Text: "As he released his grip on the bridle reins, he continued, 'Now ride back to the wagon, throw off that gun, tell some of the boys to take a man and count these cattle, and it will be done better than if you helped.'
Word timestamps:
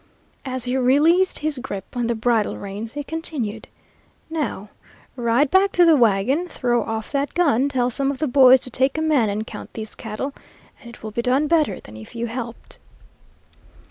"As 0.45 0.63
he 0.63 0.75
released 0.75 1.37
his 1.37 1.59
grip 1.59 1.95
on 1.95 2.07
the 2.07 2.15
bridle 2.15 2.57
reins, 2.57 2.93
he 2.93 3.03
continued, 3.03 3.67
'Now 4.31 4.69
ride 5.15 5.51
back 5.51 5.71
to 5.73 5.85
the 5.85 5.95
wagon, 5.95 6.47
throw 6.47 6.81
off 6.81 7.11
that 7.11 7.35
gun, 7.35 7.69
tell 7.69 7.91
some 7.91 8.09
of 8.09 8.17
the 8.17 8.25
boys 8.25 8.61
to 8.61 8.71
take 8.71 8.97
a 8.97 9.01
man 9.03 9.29
and 9.29 9.45
count 9.45 9.73
these 9.73 9.93
cattle, 9.93 10.33
and 10.79 10.89
it 10.89 11.03
will 11.03 11.11
be 11.11 11.21
done 11.21 11.45
better 11.47 11.79
than 11.79 11.95
if 11.97 12.15
you 12.15 12.25
helped.' 12.25 12.79